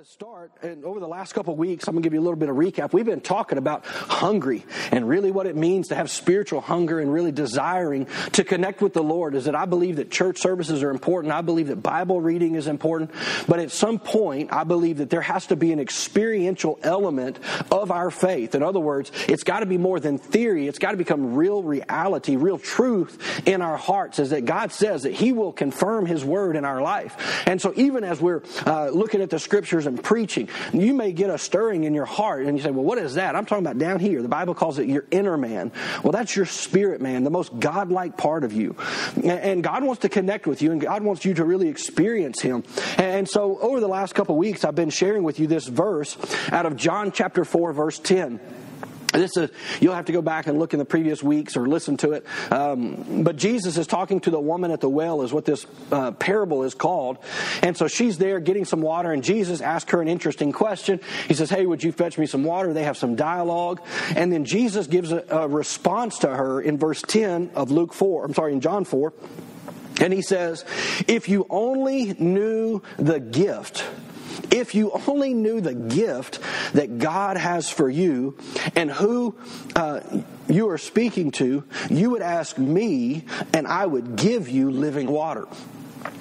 [0.00, 2.38] to start, and over the last couple weeks, I'm going to give you a little
[2.38, 2.94] bit of recap.
[2.94, 7.12] We've been talking about hungry and really what it means to have spiritual hunger and
[7.12, 9.34] really desiring to connect with the Lord.
[9.34, 11.34] Is that I believe that church services are important.
[11.34, 13.10] I believe that Bible reading is important.
[13.46, 17.38] But at some point, I believe that there has to be an experiential element
[17.70, 18.54] of our faith.
[18.54, 20.66] In other words, it's got to be more than theory.
[20.66, 24.18] It's got to become real reality, real truth in our hearts.
[24.18, 27.44] Is that God says that He will confirm His word in our life.
[27.46, 31.28] And so even as we're uh, looking at the scriptures and preaching, you may get
[31.30, 33.36] a stirring in your heart and you say, well, what is that?
[33.36, 34.22] I'm talking about down here.
[34.22, 35.72] The Bible calls it your inner man.
[36.02, 38.76] Well, that's your spirit man, the most godlike part of you.
[39.22, 42.64] And God wants to connect with you and God wants you to really experience Him.
[42.96, 46.16] And so over the last couple weeks, I've been sharing with you this verse
[46.52, 48.40] out of John chapter 4, verse 10.
[49.12, 49.50] This is,
[49.80, 52.24] you'll have to go back and look in the previous weeks or listen to it.
[52.50, 56.12] Um, but Jesus is talking to the woman at the well, is what this uh,
[56.12, 57.18] parable is called.
[57.62, 61.00] And so she's there getting some water, and Jesus asks her an interesting question.
[61.26, 62.72] He says, Hey, would you fetch me some water?
[62.72, 63.80] They have some dialogue.
[64.14, 68.24] And then Jesus gives a, a response to her in verse 10 of Luke 4,
[68.24, 69.12] I'm sorry, in John 4.
[70.00, 70.64] And he says,
[71.08, 73.84] If you only knew the gift,
[74.50, 76.40] if you only knew the gift
[76.72, 78.36] that God has for you
[78.76, 79.34] and who
[79.76, 80.00] uh,
[80.48, 85.46] you are speaking to, you would ask me and I would give you living water.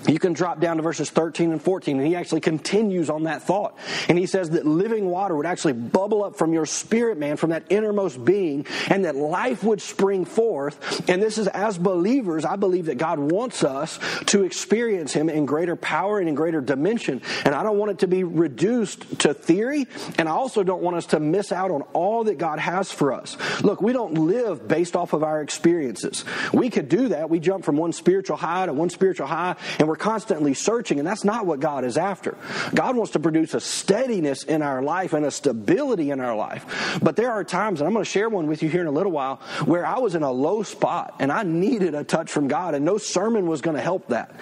[0.08, 3.44] You can drop down to verses 13 and 14, and he actually continues on that
[3.44, 3.78] thought.
[4.08, 7.52] And he says that living water would actually bubble up from your spirit, man, from
[7.52, 11.08] that innermost being, and that life would spring forth.
[11.10, 15.46] And this is as believers, I believe that God wants us to experience him in
[15.46, 17.22] greater power and in greater dimension.
[17.46, 20.98] And I don't want it to be reduced to theory, and I also don't want
[20.98, 23.38] us to miss out on all that God has for us.
[23.62, 26.26] Look, we don't live based off of our experiences.
[26.54, 27.30] We could do that.
[27.30, 31.08] We jump from one spiritual high to one spiritual high, and we're constantly searching, and
[31.08, 32.38] that's not what God is after.
[32.74, 37.00] God wants to produce a steadiness in our life and a stability in our life.
[37.02, 38.92] But there are times, and I'm going to share one with you here in a
[38.92, 42.48] little while, where I was in a low spot and I needed a touch from
[42.48, 44.36] God, and no sermon was going to help that.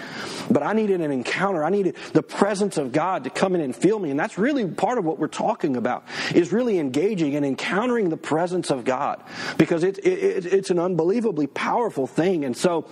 [0.49, 1.63] But I needed an encounter.
[1.63, 4.11] I needed the presence of God to come in and feel me.
[4.11, 8.17] And that's really part of what we're talking about, is really engaging and encountering the
[8.17, 9.21] presence of God.
[9.57, 12.45] Because it, it, it's an unbelievably powerful thing.
[12.45, 12.85] And so,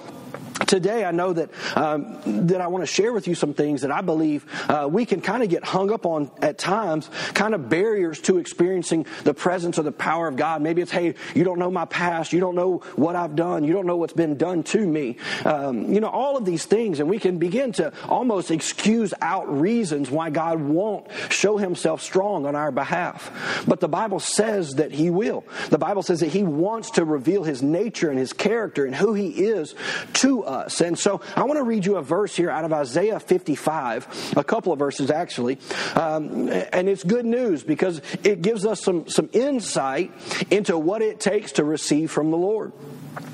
[0.68, 3.91] today I know that um, that I want to share with you some things that
[3.91, 7.69] I believe uh, we can kind of get hung up on at times, kind of
[7.69, 10.62] barriers to experiencing the presence or the power of God.
[10.62, 13.74] Maybe it's hey, you don't know my past, you don't know what I've done, you
[13.74, 15.18] don't know what's been done to me.
[15.44, 19.59] Um, you know all of these things, and we can begin to almost excuse out
[19.59, 23.63] reasons why God won't show Himself strong on our behalf.
[23.68, 25.44] But the Bible says that He will.
[25.69, 29.13] The Bible says that He wants to reveal His nature and His character and who
[29.13, 29.75] He is
[30.13, 30.81] to us.
[30.81, 34.44] And so I want to read you a verse here out of Isaiah 55, a
[34.44, 35.59] couple of verses actually.
[35.96, 40.12] Um, and it's good news because it gives us some, some insight
[40.50, 42.72] into what it takes to receive from the Lord.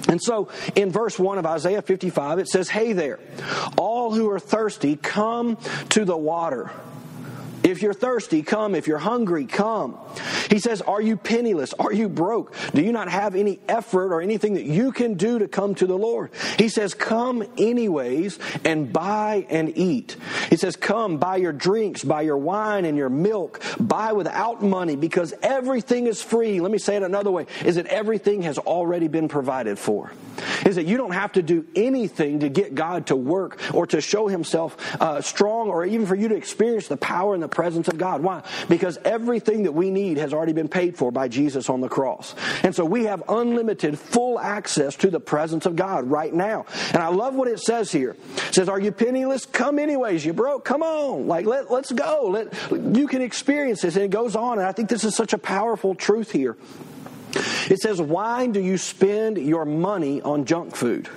[0.08, 3.20] And so in verse 1 of Isaiah 55, it says, Hey there,
[3.78, 5.58] all who are thirsty, come
[5.90, 6.72] to the water.
[7.64, 8.76] If you're thirsty, come.
[8.76, 9.98] If you're hungry, come.
[10.50, 11.74] He says, Are you penniless?
[11.74, 12.56] Are you broke?
[12.74, 15.86] Do you not have any effort or anything that you can do to come to
[15.86, 16.32] the Lord?
[16.58, 20.18] He says, Come anyways and buy and eat.
[20.50, 24.96] He says, Come, buy your drinks, buy your wine and your milk, buy without money
[24.96, 26.60] because everything is free.
[26.60, 30.12] Let me say it another way is that everything has already been provided for.
[30.66, 34.02] Is that you don't have to do anything to get God to work or to
[34.02, 37.88] show Himself uh, strong or even for you to experience the power and the presence
[37.88, 38.24] of God.
[38.24, 38.44] Why?
[38.70, 42.36] Because everything that we need has already been paid for by Jesus on the cross.
[42.64, 46.66] And so we have unlimited, full access to the presence of God right now.
[46.94, 48.16] And I love what it says here.
[48.48, 49.46] It says, Are you penniless?
[49.46, 50.26] Come anyways.
[50.26, 50.66] You broke?
[50.66, 51.28] Come on.
[51.28, 52.30] Like, let, let's go.
[52.30, 53.96] Let, you can experience this.
[53.96, 54.58] And it goes on.
[54.58, 56.58] And I think this is such a powerful truth here.
[57.70, 61.10] It says, Why do you spend your money on junk food?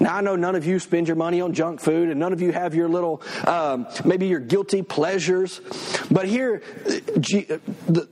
[0.00, 2.40] Now, I know none of you spend your money on junk food, and none of
[2.40, 5.60] you have your little, um, maybe your guilty pleasures.
[6.10, 8.08] But here, the,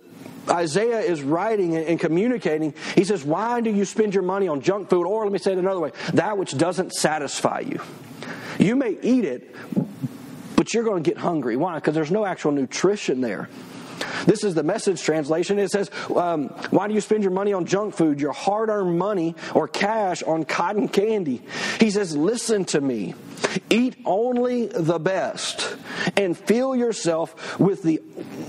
[0.51, 2.75] Isaiah is writing and communicating.
[2.95, 5.07] He says, Why do you spend your money on junk food?
[5.07, 7.81] Or let me say it another way that which doesn't satisfy you.
[8.59, 9.55] You may eat it,
[10.57, 11.57] but you're going to get hungry.
[11.57, 11.77] Why?
[11.77, 13.49] Because there's no actual nutrition there.
[14.27, 15.59] This is the message translation.
[15.59, 18.99] It says, um, Why do you spend your money on junk food, your hard earned
[18.99, 21.43] money or cash on cotton candy?
[21.81, 23.15] He says, Listen to me.
[23.71, 25.77] Eat only the best
[26.17, 28.03] and fill yourself with, the,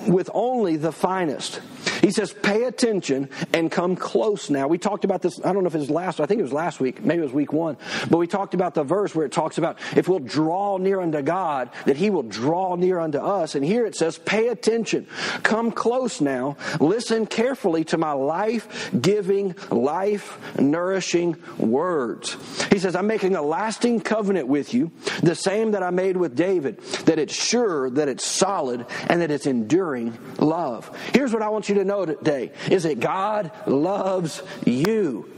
[0.07, 1.61] with only the finest.
[2.01, 4.67] He says, pay attention and come close now.
[4.67, 6.53] We talked about this, I don't know if it was last, I think it was
[6.53, 7.77] last week, maybe it was week one,
[8.09, 11.21] but we talked about the verse where it talks about if we'll draw near unto
[11.21, 13.55] God, that He will draw near unto us.
[13.55, 15.07] And here it says, pay attention,
[15.43, 22.37] come close now, listen carefully to my life giving, life nourishing words.
[22.71, 24.91] He says, I'm making a lasting covenant with you,
[25.21, 29.31] the same that I made with David, that it's sure, that it's solid, and that
[29.31, 30.89] it's enduring love.
[31.13, 35.29] Here's what I want you to know today is that God loves you.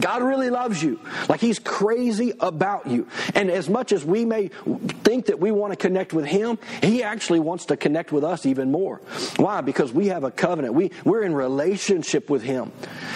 [0.00, 1.00] God really loves you.
[1.28, 3.08] Like He's crazy about you.
[3.34, 4.48] And as much as we may
[5.02, 8.46] think that we want to connect with Him, He actually wants to connect with us
[8.46, 9.00] even more.
[9.36, 9.60] Why?
[9.60, 10.74] Because we have a covenant.
[10.74, 12.72] We, we're in relationship with Him.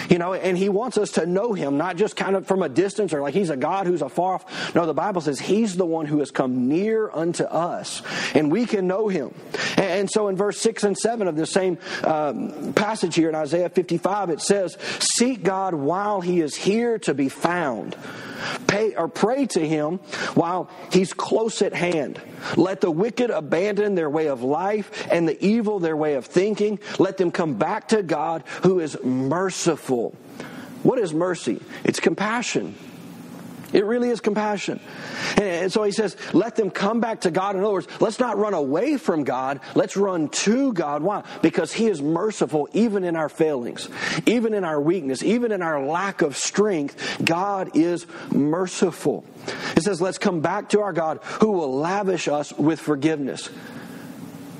[0.09, 2.69] You know, and He wants us to know Him, not just kind of from a
[2.69, 4.75] distance or like He's a God who's afar off.
[4.75, 8.01] No, the Bible says He's the one who has come near unto us,
[8.33, 9.33] and we can know Him.
[9.77, 13.69] And so in verse 6 and 7 of the same um, passage here in Isaiah
[13.69, 17.95] 55, it says, Seek God while He is here to be found.
[18.67, 19.99] Pay or pray to him
[20.33, 22.19] while he's close at hand.
[22.57, 26.79] Let the wicked abandon their way of life and the evil their way of thinking.
[26.99, 30.15] Let them come back to God who is merciful.
[30.81, 31.61] What is mercy?
[31.83, 32.75] It's compassion.
[33.73, 34.79] It really is compassion.
[35.37, 37.55] And so he says, let them come back to God.
[37.55, 39.59] In other words, let's not run away from God.
[39.75, 41.01] Let's run to God.
[41.01, 41.23] Why?
[41.41, 43.89] Because he is merciful even in our failings,
[44.25, 47.21] even in our weakness, even in our lack of strength.
[47.25, 49.25] God is merciful.
[49.75, 53.49] It says, let's come back to our God who will lavish us with forgiveness.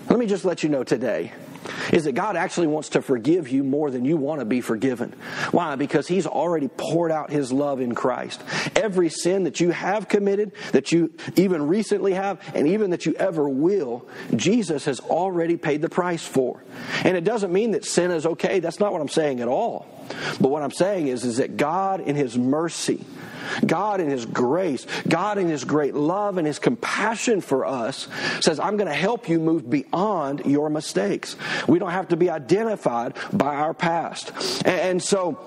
[0.09, 1.31] Let me just let you know today
[1.91, 5.13] is that God actually wants to forgive you more than you want to be forgiven.
[5.51, 5.75] Why?
[5.75, 8.41] Because He's already poured out His love in Christ.
[8.75, 13.13] Every sin that you have committed, that you even recently have, and even that you
[13.15, 16.63] ever will, Jesus has already paid the price for.
[17.03, 18.59] And it doesn't mean that sin is okay.
[18.59, 19.87] That's not what I'm saying at all.
[20.39, 23.05] But what I'm saying is, is that God in His mercy,
[23.65, 28.07] God in His grace, God in His great love and His compassion for us
[28.41, 31.35] says, I'm going to help you move beyond your mistakes.
[31.67, 34.31] We don't have to be identified by our past.
[34.65, 35.39] And so,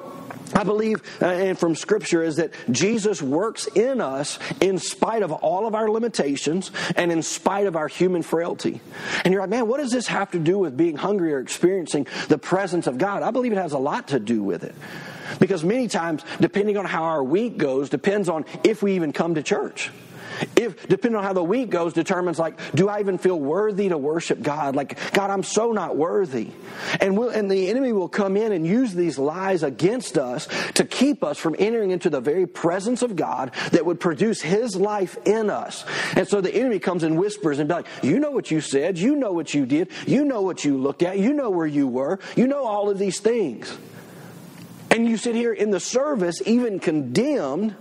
[0.54, 5.32] I believe, uh, and from Scripture, is that Jesus works in us in spite of
[5.32, 8.80] all of our limitations and in spite of our human frailty.
[9.24, 12.06] And you're like, man, what does this have to do with being hungry or experiencing
[12.28, 13.22] the presence of God?
[13.22, 14.74] I believe it has a lot to do with it.
[15.38, 19.34] Because many times, depending on how our week goes, depends on if we even come
[19.34, 19.90] to church.
[20.54, 23.98] If depending on how the week goes, determines like, do I even feel worthy to
[23.98, 24.76] worship God?
[24.76, 26.50] Like, God, I'm so not worthy.
[27.00, 30.84] And we'll, and the enemy will come in and use these lies against us to
[30.84, 35.16] keep us from entering into the very presence of God that would produce His life
[35.24, 35.84] in us.
[36.14, 38.98] And so the enemy comes and whispers and be like, you know what you said,
[38.98, 41.86] you know what you did, you know what you looked at, you know where you
[41.88, 43.76] were, you know all of these things.
[44.96, 47.74] And you sit here in the service, even condemned,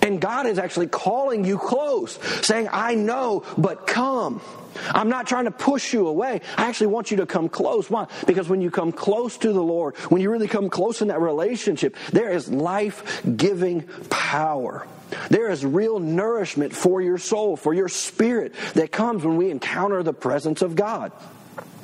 [0.00, 2.16] and God is actually calling you close,
[2.46, 4.40] saying, I know, but come.
[4.86, 6.42] I'm not trying to push you away.
[6.56, 7.90] I actually want you to come close.
[7.90, 8.06] Why?
[8.24, 11.20] Because when you come close to the Lord, when you really come close in that
[11.20, 14.86] relationship, there is life giving power.
[15.30, 20.04] There is real nourishment for your soul, for your spirit that comes when we encounter
[20.04, 21.10] the presence of God.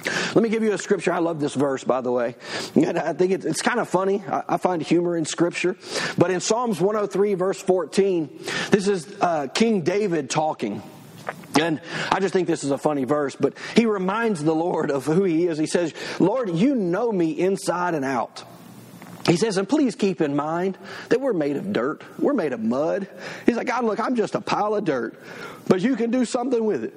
[0.05, 1.13] Let me give you a scripture.
[1.13, 2.37] I love this verse, by the way.
[2.75, 4.23] And I think it's, it's kind of funny.
[4.27, 5.77] I, I, find humor in scripture.
[6.19, 8.41] But in Psalms 103, verse 14,
[8.71, 10.83] this is uh, King David talking.
[11.61, 15.05] And I just think this is a funny verse, but he reminds the Lord of
[15.05, 15.59] who he is.
[15.59, 18.45] He says, Lord, you know me inside and out.
[19.27, 20.77] He says, and please keep in mind
[21.11, 22.03] that we're made of dirt.
[22.19, 23.07] We're made of mud.
[23.47, 25.23] He's like, God, look, I'm just a pile of dirt,
[25.69, 26.95] but you can do something with it.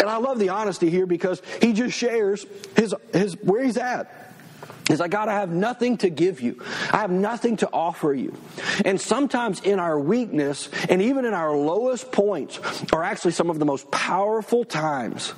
[0.00, 4.26] And I love the honesty here because he just shares his, his where he's at.
[4.88, 6.62] Is like, God, I have nothing to give you.
[6.92, 8.36] I have nothing to offer you.
[8.84, 12.60] And sometimes in our weakness and even in our lowest points
[12.92, 15.34] are actually some of the most powerful times.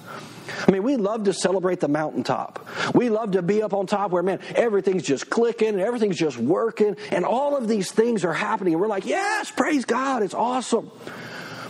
[0.66, 2.66] I mean, we love to celebrate the mountaintop.
[2.95, 6.37] We love to be up on top where, man, everything's just clicking and everything's just
[6.37, 8.75] working and all of these things are happening.
[8.75, 10.90] And we're like, yes, praise God, it's awesome.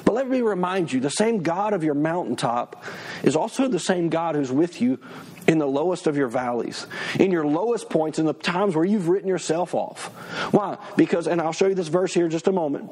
[0.09, 2.83] But let me remind you the same God of your mountaintop
[3.23, 4.99] is also the same God who's with you
[5.47, 6.87] in the lowest of your valleys,
[7.21, 10.07] in your lowest points, in the times where you've written yourself off.
[10.51, 10.79] Why?
[10.97, 12.91] Because, and I'll show you this verse here in just a moment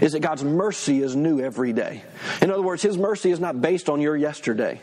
[0.00, 2.02] is that God's mercy is new every day.
[2.42, 4.80] In other words, His mercy is not based on your yesterday.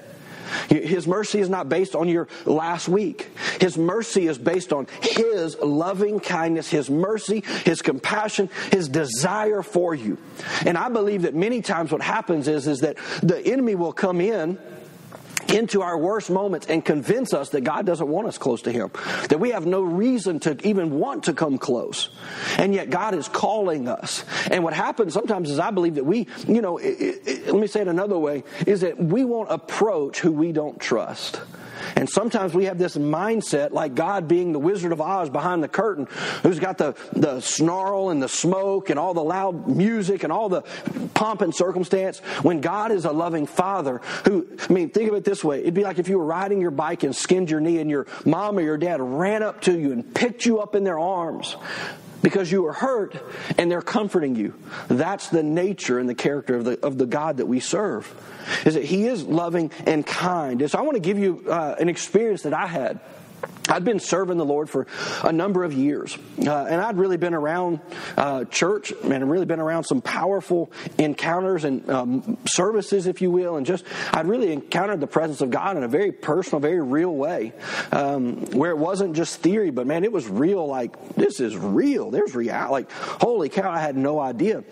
[0.70, 3.30] His mercy is not based on your last week.
[3.60, 9.94] His mercy is based on His loving kindness, His mercy, His compassion, His desire for
[9.96, 10.18] you.
[10.66, 14.22] And I believe that many times what happens is, is that the enemy will come
[14.22, 14.58] in
[15.50, 18.92] into our worst moments and convince us that God doesn't want us close to Him,
[19.30, 22.10] that we have no reason to even want to come close.
[22.58, 24.24] And yet God is calling us.
[24.50, 27.68] And what happens sometimes is I believe that we, you know, it, it, let me
[27.68, 31.42] say it another way, is that we won't approach who we don't trust.
[31.96, 35.68] And sometimes we have this mindset like God being the Wizard of Oz behind the
[35.68, 36.08] curtain,
[36.44, 40.50] who's got the, the snarl and the smoke and all the loud music and all
[40.50, 40.62] the
[41.14, 45.24] pomp and circumstance, when God is a loving father who, I mean, think of it
[45.24, 45.60] this way.
[45.62, 48.08] It'd be like if you were riding your bike and skinned your knee and your
[48.26, 51.56] mom or your dad ran up to you and picked you up in their arms
[52.26, 53.16] because you are hurt
[53.60, 54.52] and they're comforting you.
[54.88, 58.12] That's the nature and the character of the, of the God that we serve
[58.66, 60.60] is that He is loving and kind.
[60.64, 63.00] And so I want to give you uh, an experience that I had.
[63.68, 64.88] I'd been serving the Lord for
[65.24, 67.80] a number of years, uh, and I'd really been around
[68.16, 73.58] uh, church and really been around some powerful encounters and um, services, if you will,
[73.58, 77.16] and just I'd really encountered the presence of God in a very personal, very real
[77.16, 77.54] way,
[77.92, 80.68] um, where it wasn't just theory, but man, it was real.
[80.68, 82.12] Like this is real.
[82.12, 82.72] There's reality.
[82.72, 84.64] Like holy cow, I had no idea.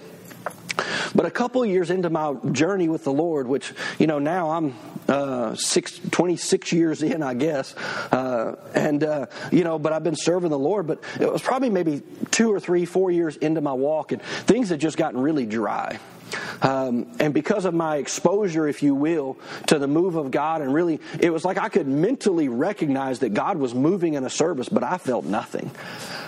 [1.15, 4.75] But a couple years into my journey with the Lord, which, you know, now I'm
[5.08, 7.75] uh, six, 26 years in, I guess,
[8.12, 11.70] uh, and, uh, you know, but I've been serving the Lord, but it was probably
[11.70, 12.01] maybe
[12.32, 16.00] two or three, four years into my walk, and things had just gotten really dry.
[16.62, 19.38] Um, and because of my exposure, if you will,
[19.68, 23.34] to the move of God, and really, it was like I could mentally recognize that
[23.34, 25.72] God was moving in a service, but I felt nothing.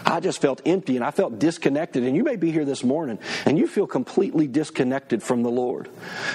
[0.06, 2.04] I just felt empty and I felt disconnected.
[2.04, 5.90] And you may be here this morning and you feel completely disconnected from the Lord.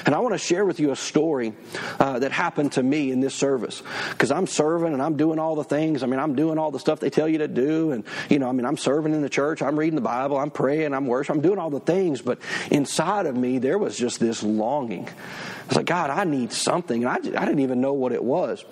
[0.04, 1.54] And I want to share with you a story
[1.98, 5.54] uh, that happened to me in this service because I'm serving and I'm doing all
[5.54, 6.02] the things.
[6.02, 7.92] I mean, I'm doing all the stuff they tell you to do.
[7.92, 10.50] And, you know, I mean, I'm serving in the church, I'm reading the Bible, I'm
[10.50, 12.20] praying, I'm worshiping, I'm doing all the things.
[12.22, 12.38] But
[12.70, 15.08] inside of me, there was just this longing.
[15.08, 17.04] I was like, God, I need something.
[17.04, 18.64] And I, I didn't even know what it was.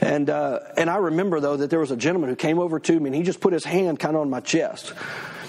[0.00, 2.98] And uh, and I remember though that there was a gentleman who came over to
[2.98, 4.92] me and he just put his hand kind of on my chest.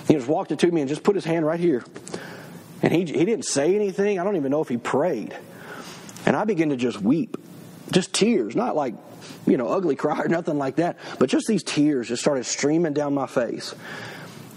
[0.07, 1.83] He just walked it to me and just put his hand right here.
[2.81, 4.19] And he he didn't say anything.
[4.19, 5.35] I don't even know if he prayed.
[6.25, 7.37] And I began to just weep,
[7.91, 8.95] just tears, not like
[9.47, 12.93] you know ugly cry or nothing like that, but just these tears just started streaming
[12.93, 13.73] down my face.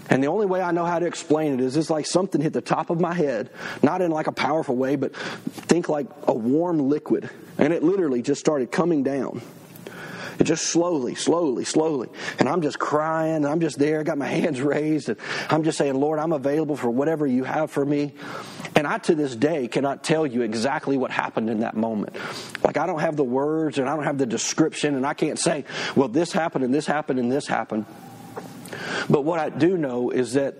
[0.09, 2.53] And the only way I know how to explain it is it's like something hit
[2.53, 3.49] the top of my head,
[3.83, 7.29] not in like a powerful way, but think like a warm liquid.
[7.57, 9.41] And it literally just started coming down.
[10.39, 12.09] It just slowly, slowly, slowly.
[12.39, 13.37] And I'm just crying.
[13.37, 14.03] And I'm just there.
[14.03, 15.09] Got my hands raised.
[15.09, 15.17] And
[15.49, 18.13] I'm just saying, Lord, I'm available for whatever you have for me.
[18.75, 22.15] And I, to this day, cannot tell you exactly what happened in that moment.
[22.63, 24.95] Like, I don't have the words and I don't have the description.
[24.95, 27.85] And I can't say, well, this happened and this happened and this happened.
[29.09, 30.55] But what I do know is that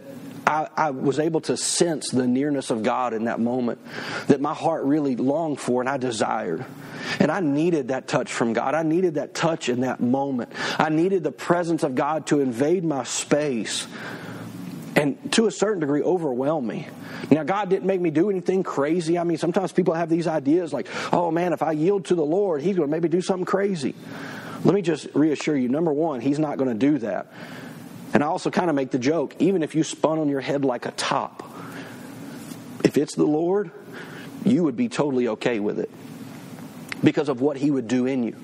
[0.46, 3.80] I, I, was able to sense the nearness of God in that moment
[4.28, 6.66] that my heart really longed for and I desired.
[7.20, 8.74] And I needed that touch from God.
[8.74, 10.54] I needed that touch in that moment.
[10.80, 13.88] I needed the presence of God to invade my space
[14.96, 16.88] and to a certain degree overwhelm me.
[17.30, 19.18] Now, God didn't make me do anything crazy.
[19.18, 22.26] I mean, sometimes people have these ideas like, oh man, if I yield to the
[22.26, 23.96] Lord, He's going to maybe do something crazy.
[24.64, 27.28] Let me just reassure you number one, He's not going to do that.
[28.18, 30.66] And I also kind of make the joke even if you spun on your head
[30.66, 31.48] like a top,
[32.84, 33.70] if it's the Lord,
[34.44, 35.92] you would be totally okay with it
[37.04, 38.36] because of what He would do in you.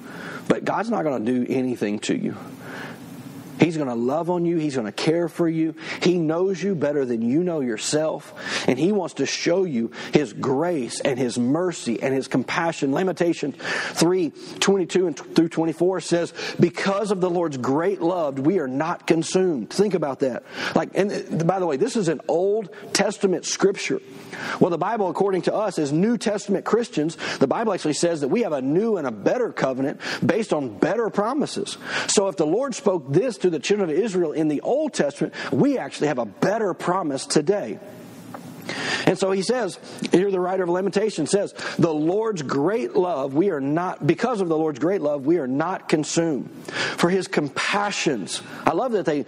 [0.48, 2.38] But God's not going to do anything to you.
[3.63, 4.58] He's going to love on you.
[4.58, 5.75] He's going to care for you.
[6.01, 8.34] He knows you better than you know yourself.
[8.67, 12.91] And He wants to show you His grace and His mercy and His compassion.
[12.91, 18.67] Lamentation 3 22 and through 24 says, Because of the Lord's great love, we are
[18.67, 19.70] not consumed.
[19.70, 20.43] Think about that.
[20.75, 24.01] Like, and uh, by the way, this is an Old Testament scripture.
[24.60, 28.27] Well, the Bible, according to us as New Testament Christians, the Bible actually says that
[28.27, 31.77] we have a new and a better covenant based on better promises.
[32.08, 35.33] So if the Lord spoke this to the children of Israel in the Old Testament,
[35.51, 37.79] we actually have a better promise today.
[39.05, 39.77] And so he says,
[40.12, 44.48] here the writer of Lamentation says, the Lord's great love, we are not, because of
[44.48, 46.50] the Lord's great love, we are not consumed.
[46.67, 49.25] For his compassions, I love that they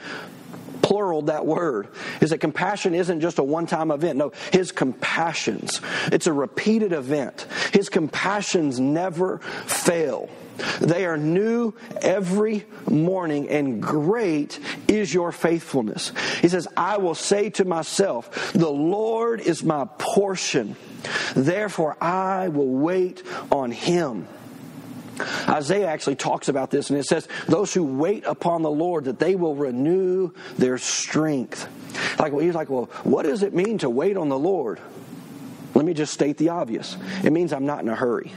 [0.85, 1.87] plural that word
[2.21, 4.19] is that compassion isn't just a one time event.
[4.19, 5.81] No, his compassions.
[6.11, 7.47] It's a repeated event.
[7.73, 10.29] His compassions never fail.
[10.79, 16.13] They are new every morning, and great is your faithfulness.
[16.41, 20.75] He says, I will say to myself, The Lord is my portion.
[21.35, 24.27] Therefore, I will wait on him.
[25.47, 29.19] Isaiah actually talks about this, and it says, Those who wait upon the Lord, that
[29.19, 31.67] they will renew their strength.
[32.19, 34.79] Like, well, he's like, Well, what does it mean to wait on the Lord?
[35.73, 38.31] Let me just state the obvious it means I'm not in a hurry.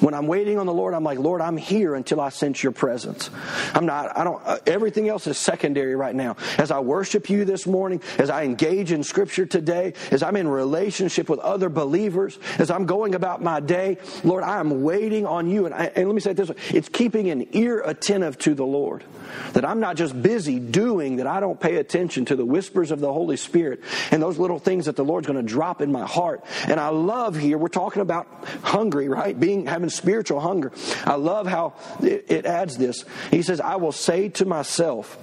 [0.00, 2.72] When I'm waiting on the Lord, I'm like, Lord, I'm here until I sense your
[2.72, 3.30] presence.
[3.74, 6.36] I'm not, I don't, uh, everything else is secondary right now.
[6.58, 10.48] As I worship you this morning, as I engage in scripture today, as I'm in
[10.48, 15.48] relationship with other believers, as I'm going about my day, Lord, I am waiting on
[15.48, 15.66] you.
[15.66, 18.54] And, I, and let me say it this way it's keeping an ear attentive to
[18.54, 19.04] the Lord.
[19.52, 23.00] That I'm not just busy doing, that I don't pay attention to the whispers of
[23.00, 23.80] the Holy Spirit
[24.10, 26.44] and those little things that the Lord's going to drop in my heart.
[26.66, 28.26] And I love here, we're talking about
[28.62, 29.38] hungry, right?
[29.38, 30.72] Being, having spiritual hunger.
[31.04, 33.04] I love how it, it adds this.
[33.30, 35.18] He says, I will say to myself,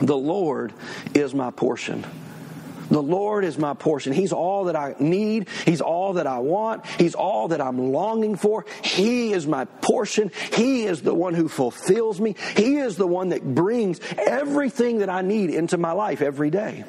[0.00, 0.72] the Lord
[1.14, 2.04] is my portion.
[2.90, 4.12] The Lord is my portion.
[4.12, 5.48] He's all that I need.
[5.64, 6.86] He's all that I want.
[6.86, 8.64] He's all that I'm longing for.
[8.82, 10.30] He is my portion.
[10.52, 12.36] He is the one who fulfills me.
[12.56, 16.84] He is the one that brings everything that I need into my life every day.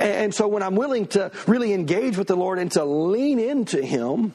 [0.00, 3.82] And so when I'm willing to really engage with the Lord and to lean into
[3.82, 4.32] Him,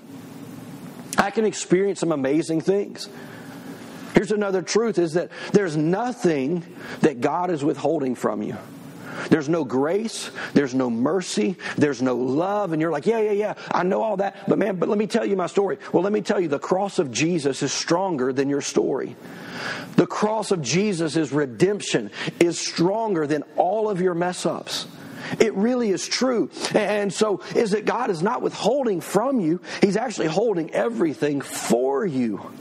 [1.18, 3.10] I can experience some amazing things.
[4.14, 6.64] Here's another truth is that there's nothing
[7.02, 8.58] that God is withholding from you.
[9.30, 13.54] There's no grace, there's no mercy, there's no love, and you're like, yeah, yeah, yeah,
[13.72, 15.78] I know all that, but man, but let me tell you my story.
[15.92, 19.16] Well, let me tell you, the cross of Jesus is stronger than your story.
[19.96, 24.88] The cross of Jesus' is redemption is stronger than all of your mess ups.
[25.40, 26.50] It really is true.
[26.74, 32.06] And so, is that God is not withholding from you, He's actually holding everything for
[32.06, 32.52] you.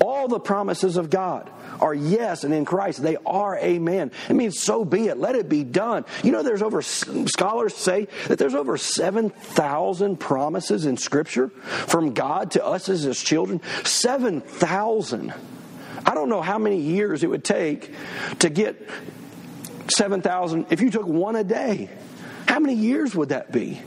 [0.00, 1.50] All the promises of God
[1.80, 4.10] are yes, and in Christ they are amen.
[4.28, 5.18] It means so be it.
[5.18, 6.04] Let it be done.
[6.22, 12.52] You know, there's over, scholars say that there's over 7,000 promises in Scripture from God
[12.52, 13.60] to us as His children.
[13.84, 15.34] 7,000.
[16.06, 17.92] I don't know how many years it would take
[18.40, 18.88] to get
[19.88, 21.88] 7,000 if you took one a day.
[22.46, 23.80] How many years would that be?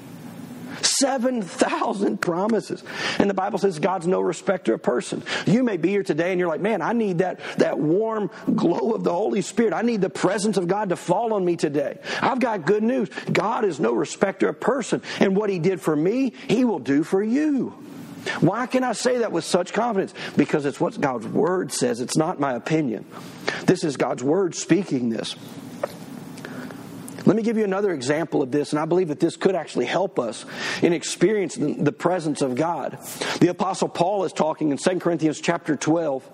[0.81, 2.83] 7,000 promises.
[3.19, 5.23] And the Bible says God's no respecter of person.
[5.45, 8.93] You may be here today and you're like, man, I need that, that warm glow
[8.93, 9.73] of the Holy Spirit.
[9.73, 11.99] I need the presence of God to fall on me today.
[12.21, 13.09] I've got good news.
[13.31, 15.01] God is no respecter of person.
[15.19, 17.69] And what He did for me, He will do for you.
[18.41, 20.13] Why can I say that with such confidence?
[20.35, 22.01] Because it's what God's Word says.
[22.01, 23.05] It's not my opinion.
[23.65, 25.35] This is God's Word speaking this.
[27.27, 29.85] Let me give you another example of this, and I believe that this could actually
[29.85, 30.45] help us
[30.81, 32.97] in experiencing the presence of God.
[33.41, 36.25] The Apostle Paul is talking in 2 Corinthians chapter 12.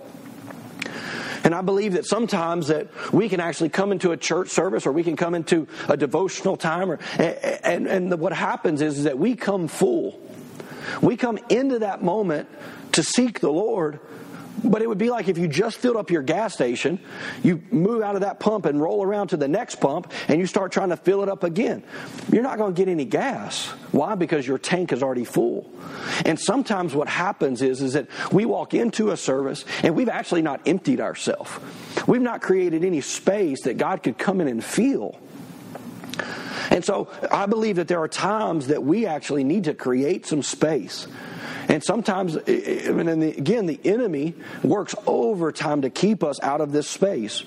[1.45, 4.91] And I believe that sometimes that we can actually come into a church service or
[4.91, 9.17] we can come into a devotional time or, and, and what happens is, is that
[9.17, 10.21] we come full.
[11.01, 12.47] We come into that moment
[12.91, 13.99] to seek the Lord,
[14.63, 16.99] but it would be like if you just filled up your gas station,
[17.43, 20.45] you move out of that pump and roll around to the next pump and you
[20.45, 21.83] start trying to fill it up again.
[22.31, 23.67] You're not going to get any gas.
[23.91, 24.15] Why?
[24.15, 25.69] Because your tank is already full.
[26.25, 30.41] And sometimes what happens is, is that we walk into a service and we've actually
[30.41, 31.51] not emptied ourselves.
[32.07, 35.19] We've not created any space that God could come in and feel.
[36.69, 40.41] And so I believe that there are times that we actually need to create some
[40.41, 41.07] space
[41.69, 47.43] and sometimes, and again, the enemy works overtime to keep us out of this space.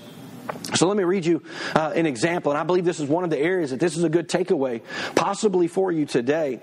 [0.74, 1.42] So let me read you
[1.74, 4.05] uh, an example, and I believe this is one of the areas that this is
[4.05, 4.83] a good takeaway,
[5.14, 6.61] possibly for you today.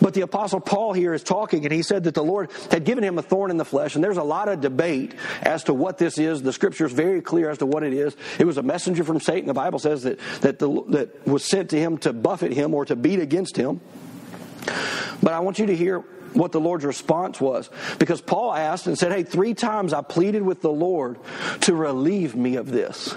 [0.00, 3.04] But the Apostle Paul here is talking, and he said that the Lord had given
[3.04, 5.96] him a thorn in the flesh, and there's a lot of debate as to what
[5.96, 6.42] this is.
[6.42, 8.16] The scripture is very clear as to what it is.
[8.38, 9.46] It was a messenger from Satan.
[9.46, 12.84] The Bible says that, that, the, that was sent to him to buffet him or
[12.86, 13.80] to beat against him.
[15.22, 17.70] But I want you to hear what the Lord's response was.
[17.98, 21.18] Because Paul asked and said, Hey, three times I pleaded with the Lord
[21.62, 23.14] to relieve me of this.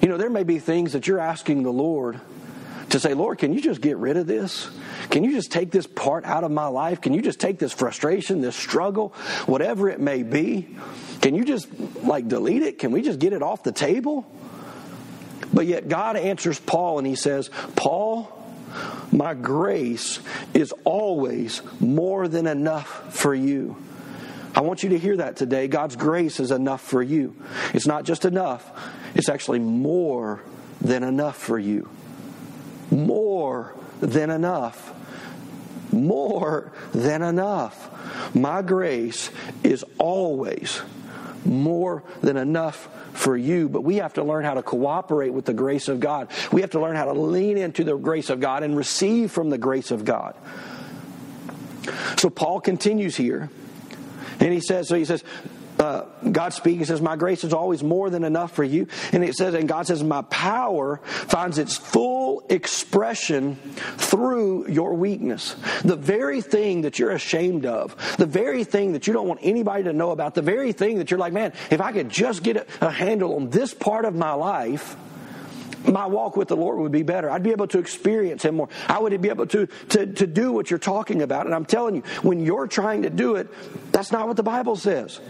[0.00, 2.20] You know, there may be things that you're asking the Lord
[2.90, 4.70] to say, Lord, can you just get rid of this?
[5.10, 7.00] Can you just take this part out of my life?
[7.00, 9.10] Can you just take this frustration, this struggle,
[9.46, 10.76] whatever it may be?
[11.20, 11.68] Can you just
[12.02, 12.78] like delete it?
[12.78, 14.26] Can we just get it off the table?
[15.52, 18.32] But yet God answers Paul and he says, Paul,
[19.12, 20.20] my grace
[20.54, 23.76] is always more than enough for you.
[24.54, 25.68] I want you to hear that today.
[25.68, 27.34] God's grace is enough for you.
[27.74, 28.70] It's not just enough,
[29.14, 30.40] it's actually more
[30.80, 31.88] than enough for you.
[32.90, 34.94] More than enough.
[35.92, 38.34] More than enough.
[38.34, 39.30] My grace
[39.62, 40.82] is always
[41.44, 45.52] more than enough for you, but we have to learn how to cooperate with the
[45.52, 46.28] grace of God.
[46.52, 49.50] We have to learn how to lean into the grace of God and receive from
[49.50, 50.34] the grace of God.
[52.16, 53.50] So Paul continues here,
[54.40, 55.24] and he says, so he says,
[55.78, 58.88] uh, God speaking says, My grace is always more than enough for you.
[59.12, 63.56] And it says, and God says, My power finds its full expression
[63.96, 65.54] through your weakness.
[65.84, 69.84] The very thing that you're ashamed of, the very thing that you don't want anybody
[69.84, 72.56] to know about, the very thing that you're like, man, if I could just get
[72.56, 74.96] a, a handle on this part of my life,
[75.86, 77.30] my walk with the Lord would be better.
[77.30, 78.68] I'd be able to experience Him more.
[78.88, 81.46] I would be able to, to, to do what you're talking about.
[81.46, 83.48] And I'm telling you, when you're trying to do it,
[83.92, 85.20] that's not what the Bible says.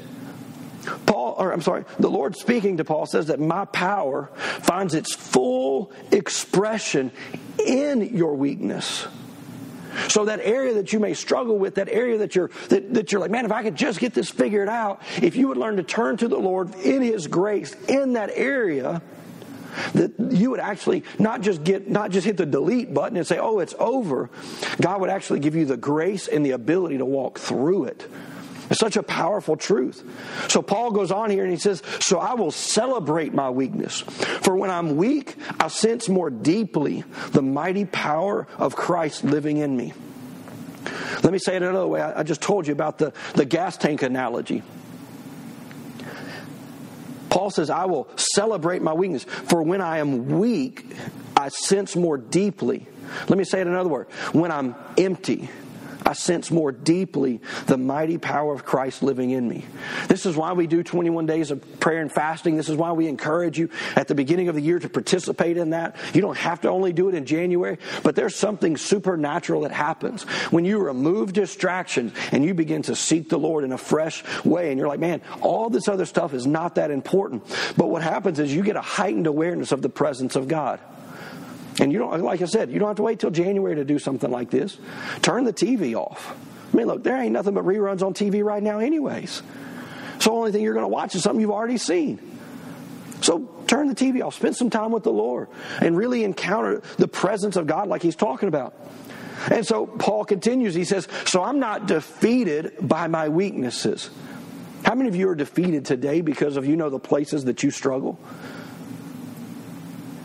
[1.07, 5.15] Paul, or I'm sorry, the Lord speaking to Paul says that my power finds its
[5.15, 7.11] full expression
[7.65, 9.07] in your weakness.
[10.09, 13.21] So that area that you may struggle with, that area that you're that, that you're
[13.21, 15.83] like, man, if I could just get this figured out, if you would learn to
[15.83, 19.03] turn to the Lord in His grace in that area,
[19.95, 23.39] that you would actually not just get not just hit the delete button and say,
[23.39, 24.31] oh, it's over.
[24.81, 28.09] God would actually give you the grace and the ability to walk through it.
[28.71, 30.03] It's such a powerful truth.
[30.49, 34.01] So Paul goes on here and he says, So I will celebrate my weakness.
[34.01, 39.77] For when I'm weak, I sense more deeply the mighty power of Christ living in
[39.77, 39.93] me.
[41.23, 42.01] Let me say it another way.
[42.01, 44.63] I just told you about the, the gas tank analogy.
[47.31, 49.25] Paul says, I will celebrate my weakness.
[49.25, 50.87] For when I am weak,
[51.37, 52.87] I sense more deeply.
[53.29, 54.11] Let me say it another word.
[54.33, 55.49] When I'm empty,
[56.09, 59.67] I sense more deeply the mighty power of Christ living in me.
[60.09, 62.57] This is why we do 21 days of prayer and fasting.
[62.57, 65.71] This is why we encourage you at the beginning of the year to participate in
[65.71, 65.97] that.
[66.15, 70.23] You don't have to only do it in January, but there's something supernatural that happens
[70.51, 74.71] when you remove distractions and you begin to seek the Lord in a fresh way.
[74.71, 77.45] And you're like, man, all this other stuff is not that important.
[77.77, 80.81] But what happens is you get a heightened awareness of the presence of God.
[81.81, 83.99] And you don't, like I said, you don't have to wait till January to do
[83.99, 84.79] something like this.
[85.23, 86.37] Turn the TV off.
[86.73, 89.43] I mean, look, there ain't nothing but reruns on TV right now, anyways.
[90.19, 92.21] So the only thing you're going to watch is something you've already seen.
[93.21, 95.49] So turn the TV off, spend some time with the Lord,
[95.81, 98.75] and really encounter the presence of God like he's talking about.
[99.51, 104.11] And so Paul continues, he says, So I'm not defeated by my weaknesses.
[104.85, 107.71] How many of you are defeated today because of you know the places that you
[107.71, 108.19] struggle?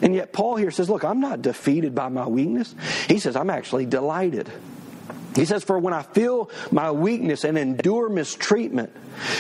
[0.04, 2.76] And yet, Paul here says, Look, I'm not defeated by my weakness.
[3.08, 4.52] He says, I'm actually delighted.
[5.34, 8.92] He says, For when I feel my weakness and endure mistreatment,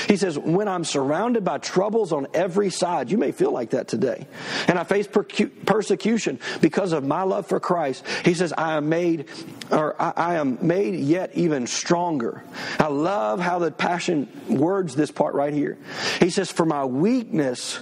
[0.07, 3.87] he says, when I'm surrounded by troubles on every side, you may feel like that
[3.87, 4.27] today,
[4.67, 9.29] and I face persecution because of my love for Christ, he says, I am made,
[9.71, 12.43] or I am made yet even stronger.
[12.79, 15.77] I love how the Passion words this part right here.
[16.19, 17.79] He says, For my weakness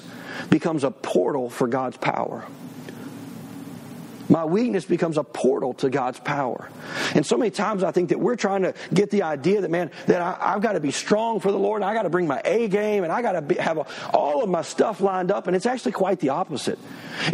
[0.49, 2.45] becomes a portal for God's power.
[4.31, 6.69] My weakness becomes a portal to God's power.
[7.13, 9.91] And so many times I think that we're trying to get the idea that, man,
[10.07, 12.27] that I, have got to be strong for the Lord and I got to bring
[12.27, 15.31] my A game and I got to be, have a, all of my stuff lined
[15.31, 15.47] up.
[15.47, 16.79] And it's actually quite the opposite.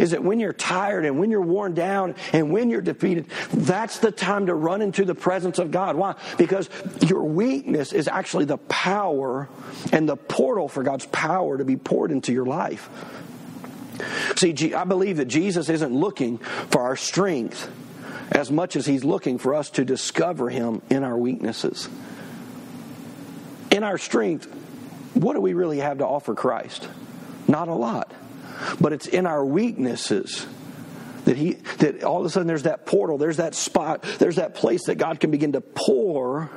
[0.00, 4.00] Is that when you're tired and when you're worn down and when you're defeated, that's
[4.00, 5.94] the time to run into the presence of God.
[5.94, 6.16] Why?
[6.36, 6.68] Because
[7.06, 9.48] your weakness is actually the power
[9.92, 12.90] and the portal for God's power to be poured into your life.
[14.36, 17.70] See, I believe that Jesus isn't looking for our strength
[18.30, 21.88] as much as he's looking for us to discover him in our weaknesses.
[23.70, 24.46] In our strength,
[25.14, 26.88] what do we really have to offer Christ?
[27.46, 28.12] Not a lot.
[28.80, 30.46] But it's in our weaknesses
[31.28, 34.54] that he that all of a sudden there's that portal, there's that spot, there's that
[34.54, 36.50] place that God can begin to pour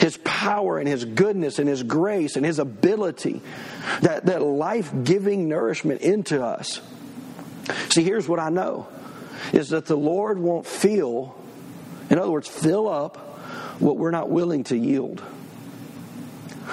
[0.00, 3.40] his power and his goodness and his grace and his ability,
[4.00, 6.80] that, that life-giving nourishment into us.
[7.90, 8.88] See, here's what I know
[9.52, 11.36] is that the Lord won't fill,
[12.10, 13.16] in other words, fill up
[13.78, 15.22] what we're not willing to yield.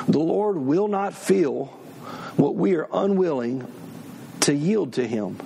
[0.08, 1.66] The Lord will not fill
[2.36, 3.72] what we are unwilling
[4.40, 5.38] to yield to Him.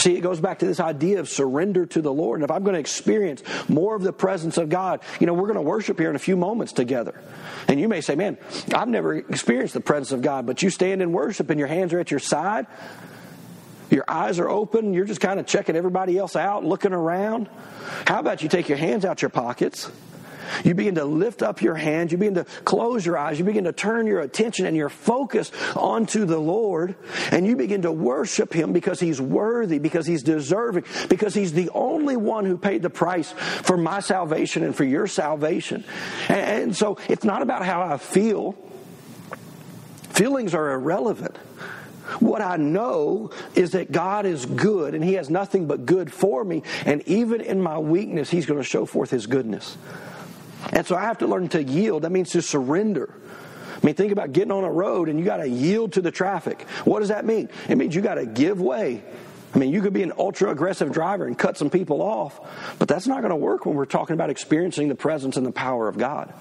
[0.00, 2.40] See, it goes back to this idea of surrender to the Lord.
[2.40, 5.46] And if I'm going to experience more of the presence of God, you know, we're
[5.46, 7.20] going to worship here in a few moments together.
[7.68, 8.38] And you may say, man,
[8.74, 11.92] I've never experienced the presence of God, but you stand in worship and your hands
[11.92, 12.66] are at your side.
[13.90, 14.94] Your eyes are open.
[14.94, 17.50] You're just kind of checking everybody else out, looking around.
[18.06, 19.90] How about you take your hands out your pockets?
[20.64, 22.12] You begin to lift up your hands.
[22.12, 23.38] You begin to close your eyes.
[23.38, 26.96] You begin to turn your attention and your focus onto the Lord.
[27.30, 31.70] And you begin to worship Him because He's worthy, because He's deserving, because He's the
[31.70, 35.84] only one who paid the price for my salvation and for your salvation.
[36.28, 38.56] And so it's not about how I feel.
[40.10, 41.36] Feelings are irrelevant.
[42.18, 46.42] What I know is that God is good and He has nothing but good for
[46.44, 46.62] me.
[46.84, 49.78] And even in my weakness, He's going to show forth His goodness.
[50.70, 52.02] And so I have to learn to yield.
[52.02, 53.12] That means to surrender.
[53.82, 56.10] I mean, think about getting on a road and you got to yield to the
[56.10, 56.62] traffic.
[56.84, 57.48] What does that mean?
[57.68, 59.02] It means you got to give way.
[59.54, 62.40] I mean, you could be an ultra aggressive driver and cut some people off,
[62.78, 65.52] but that's not going to work when we're talking about experiencing the presence and the
[65.52, 66.32] power of God.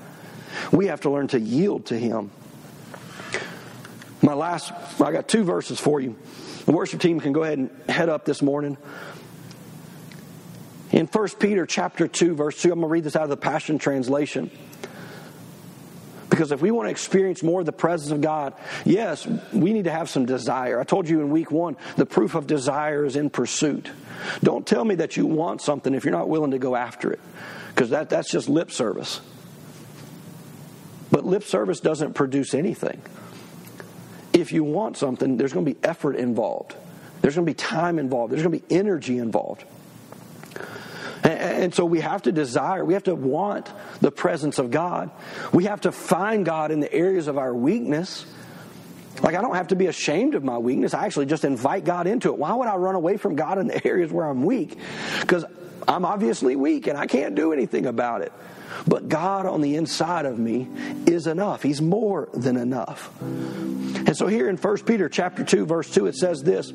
[0.72, 2.30] We have to learn to yield to Him.
[4.22, 6.16] My last, I got two verses for you.
[6.66, 8.78] The worship team can go ahead and head up this morning.
[10.92, 13.38] In 1 Peter chapter 2, verse 2, I'm going to read this out of the
[13.38, 14.50] Passion Translation.
[16.30, 18.54] Because if we want to experience more of the presence of God,
[18.86, 20.80] yes, we need to have some desire.
[20.80, 23.90] I told you in week one, the proof of desire is in pursuit.
[24.44, 27.20] Don't tell me that you want something if you're not willing to go after it,
[27.70, 29.22] because that, that's just lip service.
[31.12, 33.02] But lip service doesn't produce anything.
[34.32, 36.76] If you want something, there's going to be effort involved,
[37.22, 39.66] there's going to be time involved, there's going to be energy involved.
[41.24, 45.12] And so we have to desire, we have to want the presence of God.
[45.54, 48.26] We have to find God in the areas of our weakness.
[49.22, 50.94] Like, I don't have to be ashamed of my weakness.
[50.94, 52.38] I actually just invite God into it.
[52.38, 54.78] Why would I run away from God in the areas where I'm weak?
[55.20, 55.44] Because
[55.88, 58.32] I'm obviously weak and I can't do anything about it.
[58.88, 60.68] But God on the inside of me
[61.06, 61.64] is enough.
[61.64, 63.12] He's more than enough.
[63.22, 66.72] And so here in 1 Peter chapter 2 verse 2 it says this.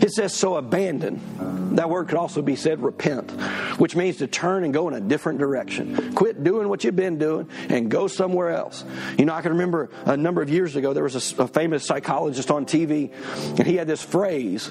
[0.00, 1.74] It says, so abandon.
[1.76, 3.30] That word could also be said repent,
[3.78, 6.14] which means to turn and go in a different direction.
[6.14, 8.84] Quit doing what you've been doing and go somewhere else.
[9.18, 11.84] You know, I can remember a number of years ago, there was a, a famous
[11.84, 13.12] psychologist on TV,
[13.58, 14.70] and he had this phrase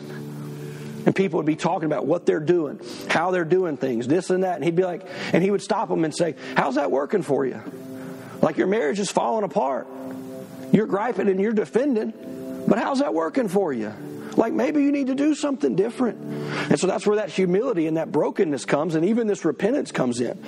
[1.08, 4.44] and people would be talking about what they're doing, how they're doing things, this and
[4.44, 4.56] that.
[4.56, 7.46] And he'd be like, and he would stop them and say, How's that working for
[7.46, 7.62] you?
[8.42, 9.88] Like your marriage is falling apart.
[10.74, 12.12] You're griping and you're defending,
[12.68, 13.94] but how's that working for you?
[14.38, 16.20] Like maybe you need to do something different.
[16.70, 20.22] And so that's where that humility and that brokenness comes, and even this repentance comes
[20.22, 20.40] in.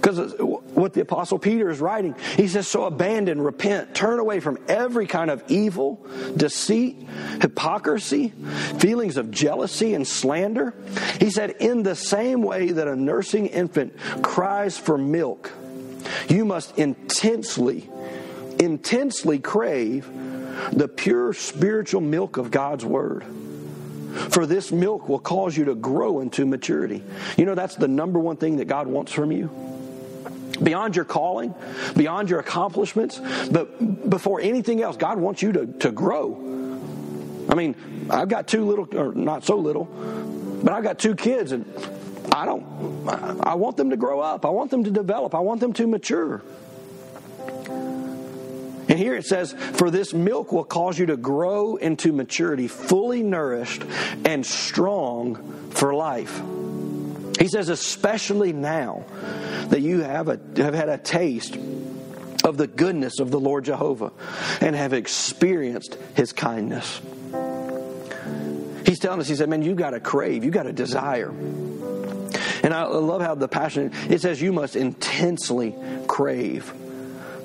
[0.00, 4.40] Because uh, what the Apostle Peter is writing, he says, So abandon, repent, turn away
[4.40, 6.96] from every kind of evil, deceit,
[7.40, 8.28] hypocrisy,
[8.78, 10.72] feelings of jealousy and slander.
[11.20, 15.52] He said, In the same way that a nursing infant cries for milk,
[16.28, 17.90] you must intensely,
[18.58, 20.08] intensely crave
[20.72, 23.24] the pure spiritual milk of God's Word.
[24.30, 27.02] For this milk will cause you to grow into maturity.
[27.36, 29.50] You know, that's the number one thing that God wants from you.
[30.62, 31.54] Beyond your calling,
[31.96, 36.34] beyond your accomplishments, but before anything else, God wants you to, to grow.
[37.48, 37.76] I mean,
[38.10, 39.84] I've got two little, or not so little,
[40.64, 41.64] but I've got two kids, and
[42.32, 42.64] I don't,
[43.42, 44.44] I want them to grow up.
[44.44, 45.34] I want them to develop.
[45.34, 46.42] I want them to mature.
[48.98, 53.22] And here it says, For this milk will cause you to grow into maturity, fully
[53.22, 53.84] nourished
[54.24, 56.42] and strong for life.
[57.38, 59.04] He says, especially now
[59.68, 61.56] that you have, a, have had a taste
[62.42, 64.10] of the goodness of the Lord Jehovah
[64.60, 67.00] and have experienced his kindness.
[68.84, 71.30] He's telling us, he said, man, you got to crave, you got to desire.
[71.30, 75.76] And I love how the passion, it says you must intensely
[76.08, 76.74] crave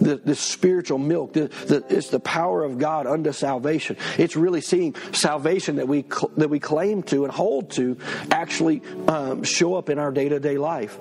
[0.04, 1.34] the, spiritual milk.
[1.34, 3.98] The, the, it's the power of God unto salvation.
[4.18, 6.06] It's really seeing salvation that we
[6.38, 7.98] that we claim to and hold to
[8.32, 10.98] actually um, show up in our day to day life.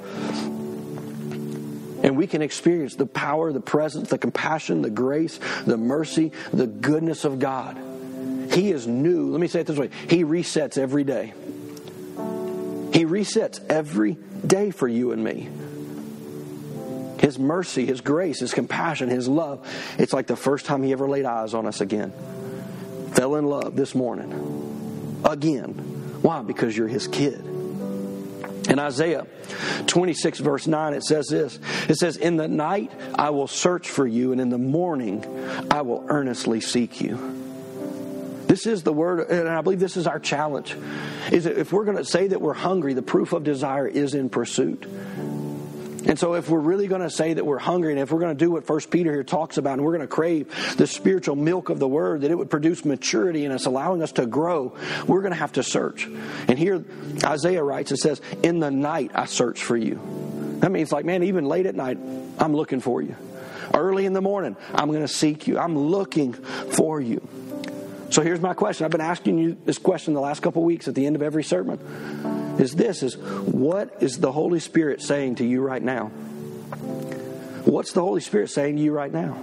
[2.02, 6.66] And we can experience the power, the presence, the compassion, the grace, the mercy, the
[6.66, 7.78] goodness of God.
[8.50, 9.30] He is new.
[9.30, 11.32] Let me say it this way He resets every day.
[12.92, 15.48] He resets every day for you and me.
[17.22, 19.66] His mercy, His grace, His compassion, His love.
[19.96, 22.12] It's like the first time He ever laid eyes on us again.
[23.12, 25.20] Fell in love this morning.
[25.24, 25.72] Again.
[26.20, 26.42] Why?
[26.42, 27.40] Because you're His kid.
[28.68, 29.26] In Isaiah
[29.86, 34.06] 26, verse 9, it says this It says, In the night I will search for
[34.06, 35.24] you, and in the morning
[35.70, 37.38] I will earnestly seek you.
[38.46, 40.76] This is the word, and I believe this is our challenge.
[41.30, 44.28] Is if we're going to say that we're hungry, the proof of desire is in
[44.28, 44.86] pursuit.
[46.04, 48.36] And so, if we're really going to say that we're hungry, and if we're going
[48.36, 51.36] to do what First Peter here talks about, and we're going to crave the spiritual
[51.36, 54.76] milk of the Word, that it would produce maturity in us, allowing us to grow,
[55.06, 56.06] we're going to have to search.
[56.48, 56.84] And here,
[57.24, 60.00] Isaiah writes, and says, "In the night I search for you."
[60.58, 61.98] That means, like, man, even late at night,
[62.38, 63.16] I'm looking for you.
[63.72, 65.58] Early in the morning, I'm going to seek you.
[65.58, 67.26] I'm looking for you.
[68.10, 68.84] So here's my question.
[68.84, 71.44] I've been asking you this question the last couple weeks at the end of every
[71.44, 71.78] sermon
[72.58, 76.06] is this is what is the Holy Spirit saying to you right now?
[77.64, 79.38] What's the Holy Spirit saying to you right now?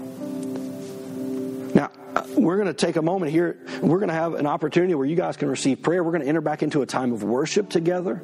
[1.74, 3.58] Now, uh, we're going to take a moment here.
[3.82, 6.04] We're going to have an opportunity where you guys can receive prayer.
[6.04, 8.22] We're going to enter back into a time of worship together.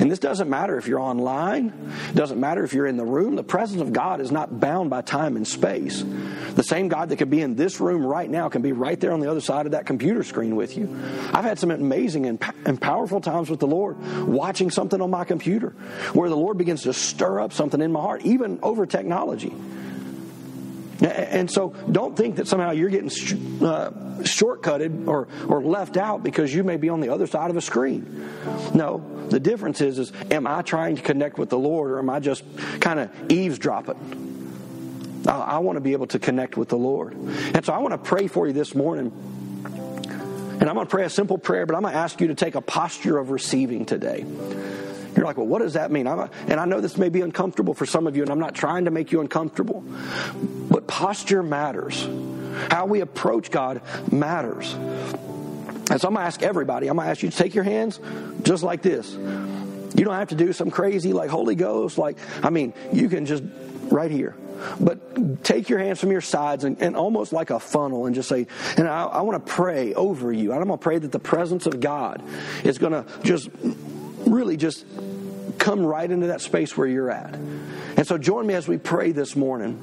[0.00, 3.36] And this doesn't matter if you're online, doesn't matter if you're in the room.
[3.36, 6.02] The presence of God is not bound by time and space.
[6.54, 9.12] The same God that could be in this room right now can be right there
[9.12, 10.88] on the other side of that computer screen with you.
[11.34, 15.24] I've had some amazing and, and powerful times with the Lord watching something on my
[15.24, 15.70] computer
[16.14, 19.52] where the Lord begins to stir up something in my heart, even over technology.
[21.02, 26.52] And so don't think that somehow you're getting uh, shortcutted or, or left out because
[26.52, 28.28] you may be on the other side of a screen.
[28.74, 32.10] No, the difference is, is am I trying to connect with the Lord or am
[32.10, 32.44] I just
[32.80, 35.22] kind of eavesdropping?
[35.26, 37.14] I, I want to be able to connect with the Lord.
[37.14, 39.12] And so I want to pray for you this morning.
[39.64, 42.34] And I'm going to pray a simple prayer, but I'm going to ask you to
[42.34, 44.26] take a posture of receiving today.
[45.16, 46.06] You're like, well, what does that mean?
[46.06, 48.54] A, and I know this may be uncomfortable for some of you, and I'm not
[48.54, 49.84] trying to make you uncomfortable.
[50.70, 52.08] But posture matters.
[52.70, 54.72] How we approach God matters.
[54.72, 57.64] And so I'm going to ask everybody, I'm going to ask you to take your
[57.64, 57.98] hands
[58.42, 59.12] just like this.
[59.12, 63.26] You don't have to do some crazy, like Holy Ghost, like, I mean, you can
[63.26, 63.42] just
[63.90, 64.36] right here.
[64.78, 68.28] But take your hands from your sides and, and almost like a funnel and just
[68.28, 68.46] say,
[68.76, 70.52] and I, I want to pray over you.
[70.52, 72.22] And I'm going to pray that the presence of God
[72.62, 73.48] is going to just
[74.34, 74.84] really just
[75.58, 77.34] come right into that space where you're at.
[77.34, 79.78] And so join me as we pray this morning.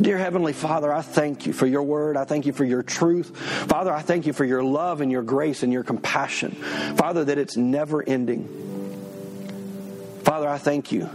[0.00, 2.16] Dear Heavenly Father, I thank you for your word.
[2.16, 3.36] I thank you for your truth.
[3.36, 6.52] Father, I thank you for your love and your grace and your compassion.
[6.52, 8.48] Father, that it's never ending.
[10.24, 11.08] Father, I thank you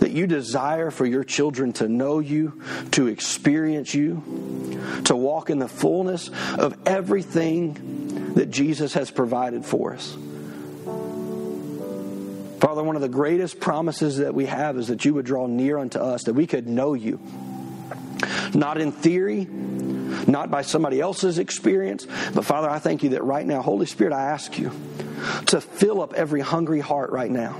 [0.00, 2.60] that you desire for your children to know you,
[2.92, 4.22] to experience you,
[5.04, 10.16] to walk in the fullness of everything that Jesus has provided for us.
[12.58, 15.78] Father, one of the greatest promises that we have is that you would draw near
[15.78, 17.20] unto us, that we could know you.
[18.54, 23.44] Not in theory, not by somebody else's experience, but Father, I thank you that right
[23.44, 24.70] now, Holy Spirit, I ask you
[25.46, 27.58] to fill up every hungry heart right now.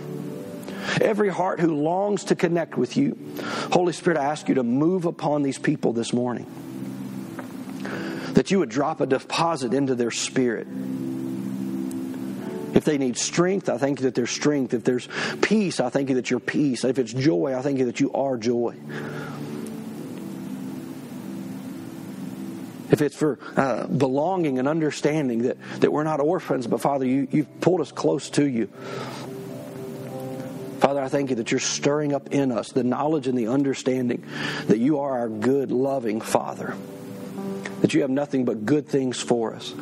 [1.01, 3.19] Every heart who longs to connect with you.
[3.73, 6.47] Holy Spirit, I ask you to move upon these people this morning.
[8.33, 10.67] That you would drop a deposit into their spirit
[12.75, 14.75] if they need strength, I thank you that there's strength.
[14.75, 15.09] If there's
[15.41, 16.85] peace, I thank you that you're peace.
[16.85, 18.77] If it's joy, I thank you that you are joy.
[22.91, 27.27] If it's for uh, belonging and understanding that, that we're not orphans, but Father, you,
[27.31, 28.67] you've pulled us close to you.
[30.79, 34.25] Father, I thank you that you're stirring up in us the knowledge and the understanding
[34.67, 36.77] that you are our good, loving Father
[37.81, 39.73] that you have nothing but good things for us.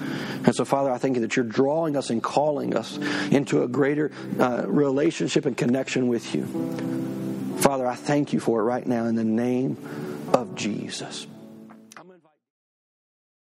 [0.45, 2.97] And so, Father, I thank you that you're drawing us and calling us
[3.31, 6.45] into a greater uh, relationship and connection with you.
[7.59, 9.77] Father, I thank you for it right now in the name
[10.33, 11.27] of Jesus.